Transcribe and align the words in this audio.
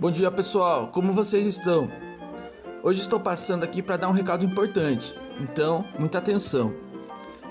Bom 0.00 0.10
dia 0.10 0.30
pessoal, 0.30 0.88
como 0.88 1.12
vocês 1.12 1.44
estão? 1.44 1.86
Hoje 2.82 3.02
estou 3.02 3.20
passando 3.20 3.64
aqui 3.64 3.82
para 3.82 3.98
dar 3.98 4.08
um 4.08 4.12
recado 4.12 4.46
importante, 4.46 5.14
então 5.38 5.84
muita 5.98 6.16
atenção. 6.16 6.74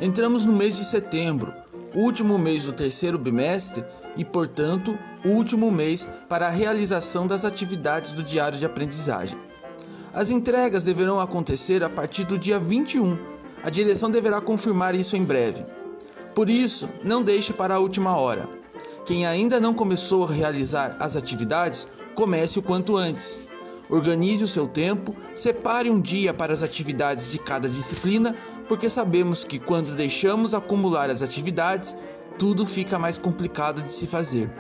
Entramos 0.01 0.45
no 0.45 0.51
mês 0.51 0.75
de 0.75 0.83
setembro, 0.83 1.53
último 1.93 2.39
mês 2.39 2.63
do 2.63 2.73
terceiro 2.73 3.19
bimestre 3.19 3.85
e, 4.17 4.25
portanto, 4.25 4.97
último 5.23 5.69
mês 5.69 6.09
para 6.27 6.47
a 6.47 6.49
realização 6.49 7.27
das 7.27 7.45
atividades 7.45 8.13
do 8.13 8.23
diário 8.23 8.57
de 8.57 8.65
aprendizagem. 8.65 9.37
As 10.11 10.31
entregas 10.31 10.85
deverão 10.85 11.19
acontecer 11.19 11.83
a 11.83 11.89
partir 11.89 12.25
do 12.25 12.35
dia 12.35 12.57
21. 12.57 13.15
A 13.61 13.69
direção 13.69 14.09
deverá 14.09 14.41
confirmar 14.41 14.95
isso 14.95 15.15
em 15.15 15.23
breve. 15.23 15.63
Por 16.33 16.49
isso, 16.49 16.89
não 17.03 17.21
deixe 17.21 17.53
para 17.53 17.75
a 17.75 17.79
última 17.79 18.17
hora. 18.17 18.49
Quem 19.05 19.27
ainda 19.27 19.59
não 19.59 19.73
começou 19.73 20.23
a 20.25 20.31
realizar 20.31 20.95
as 20.99 21.15
atividades, 21.15 21.87
comece 22.19 22.59
o 22.59 22.61
quanto 22.61 22.97
antes. 22.97 23.41
Organize 23.89 24.43
o 24.43 24.47
seu 24.47 24.67
tempo, 24.67 25.15
separe 25.33 25.89
um 25.89 26.01
dia 26.01 26.33
para 26.33 26.53
as 26.53 26.61
atividades 26.61 27.31
de 27.31 27.39
cada 27.39 27.69
disciplina, 27.69 28.35
porque 28.67 28.89
sabemos 28.89 29.45
que 29.45 29.57
quando 29.57 29.95
deixamos 29.95 30.53
acumular 30.53 31.09
as 31.09 31.21
atividades, 31.21 31.95
tudo 32.37 32.65
fica 32.65 32.99
mais 32.99 33.17
complicado 33.17 33.81
de 33.81 33.93
se 33.93 34.05
fazer. 34.05 34.51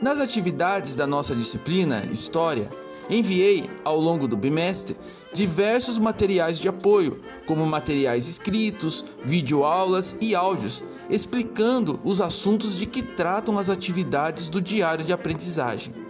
Nas 0.00 0.20
atividades 0.20 0.94
da 0.94 1.04
nossa 1.04 1.34
disciplina, 1.34 2.04
História, 2.12 2.70
enviei, 3.10 3.68
ao 3.84 3.98
longo 3.98 4.28
do 4.28 4.36
bimestre, 4.36 4.96
diversos 5.32 5.98
materiais 5.98 6.60
de 6.60 6.68
apoio, 6.68 7.20
como 7.44 7.66
materiais 7.66 8.28
escritos, 8.28 9.04
videoaulas 9.24 10.16
e 10.20 10.32
áudios, 10.32 10.84
explicando 11.10 11.98
os 12.04 12.20
assuntos 12.20 12.76
de 12.76 12.86
que 12.86 13.02
tratam 13.02 13.58
as 13.58 13.68
atividades 13.68 14.48
do 14.48 14.60
diário 14.62 15.04
de 15.04 15.12
aprendizagem. 15.12 16.07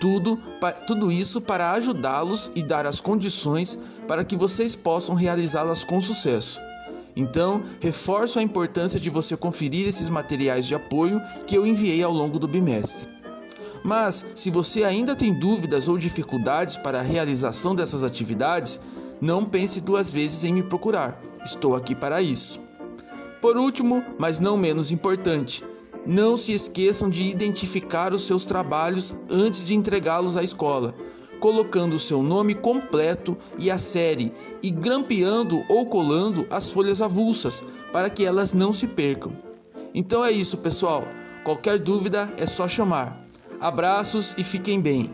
Tudo, 0.00 0.40
tudo 0.86 1.12
isso 1.12 1.40
para 1.40 1.72
ajudá-los 1.72 2.50
e 2.54 2.62
dar 2.62 2.86
as 2.86 3.00
condições 3.00 3.78
para 4.08 4.24
que 4.24 4.34
vocês 4.34 4.74
possam 4.74 5.14
realizá-las 5.14 5.84
com 5.84 6.00
sucesso. 6.00 6.60
Então, 7.14 7.62
reforço 7.80 8.38
a 8.38 8.42
importância 8.42 8.98
de 8.98 9.10
você 9.10 9.36
conferir 9.36 9.86
esses 9.86 10.08
materiais 10.08 10.66
de 10.66 10.74
apoio 10.74 11.20
que 11.46 11.56
eu 11.56 11.66
enviei 11.66 12.02
ao 12.02 12.12
longo 12.12 12.38
do 12.38 12.48
bimestre. 12.48 13.08
Mas, 13.84 14.24
se 14.34 14.50
você 14.50 14.84
ainda 14.84 15.14
tem 15.16 15.38
dúvidas 15.38 15.88
ou 15.88 15.98
dificuldades 15.98 16.76
para 16.76 17.00
a 17.00 17.02
realização 17.02 17.74
dessas 17.74 18.02
atividades, 18.02 18.80
não 19.20 19.44
pense 19.44 19.80
duas 19.80 20.10
vezes 20.10 20.44
em 20.44 20.52
me 20.52 20.62
procurar. 20.62 21.20
Estou 21.44 21.74
aqui 21.74 21.94
para 21.94 22.22
isso. 22.22 22.60
Por 23.40 23.56
último, 23.56 24.04
mas 24.18 24.38
não 24.38 24.56
menos 24.56 24.90
importante, 24.90 25.64
não 26.06 26.36
se 26.36 26.52
esqueçam 26.52 27.08
de 27.10 27.24
identificar 27.24 28.12
os 28.12 28.26
seus 28.26 28.44
trabalhos 28.44 29.14
antes 29.28 29.64
de 29.64 29.74
entregá-los 29.74 30.36
à 30.36 30.42
escola, 30.42 30.94
colocando 31.38 31.94
o 31.94 31.98
seu 31.98 32.22
nome 32.22 32.54
completo 32.54 33.36
e 33.58 33.70
a 33.70 33.78
série 33.78 34.32
e 34.62 34.70
grampeando 34.70 35.64
ou 35.68 35.86
colando 35.86 36.46
as 36.50 36.70
folhas 36.70 37.00
avulsas 37.00 37.62
para 37.92 38.10
que 38.10 38.24
elas 38.24 38.54
não 38.54 38.72
se 38.72 38.86
percam. 38.86 39.32
Então 39.94 40.24
é 40.24 40.30
isso, 40.30 40.58
pessoal. 40.58 41.04
Qualquer 41.44 41.78
dúvida 41.78 42.32
é 42.36 42.46
só 42.46 42.68
chamar. 42.68 43.24
Abraços 43.60 44.34
e 44.38 44.44
fiquem 44.44 44.80
bem. 44.80 45.10